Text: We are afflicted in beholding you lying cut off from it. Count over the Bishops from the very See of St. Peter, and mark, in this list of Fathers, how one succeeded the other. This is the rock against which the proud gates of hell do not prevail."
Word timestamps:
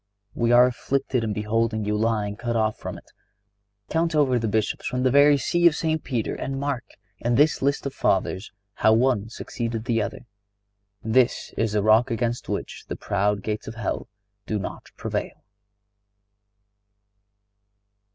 We 0.33 0.51
are 0.51 0.65
afflicted 0.65 1.23
in 1.23 1.31
beholding 1.31 1.85
you 1.85 1.95
lying 1.95 2.35
cut 2.35 2.55
off 2.55 2.75
from 2.75 2.97
it. 2.97 3.11
Count 3.87 4.15
over 4.15 4.39
the 4.39 4.47
Bishops 4.47 4.87
from 4.87 5.03
the 5.03 5.11
very 5.11 5.37
See 5.37 5.67
of 5.67 5.75
St. 5.75 6.03
Peter, 6.03 6.33
and 6.33 6.59
mark, 6.59 6.83
in 7.19 7.35
this 7.35 7.61
list 7.61 7.85
of 7.85 7.93
Fathers, 7.93 8.51
how 8.73 8.93
one 8.93 9.29
succeeded 9.29 9.85
the 9.85 10.01
other. 10.01 10.25
This 11.03 11.53
is 11.55 11.73
the 11.73 11.83
rock 11.83 12.09
against 12.09 12.49
which 12.49 12.85
the 12.87 12.95
proud 12.95 13.43
gates 13.43 13.67
of 13.67 13.75
hell 13.75 14.07
do 14.47 14.57
not 14.57 14.87
prevail." 14.97 15.43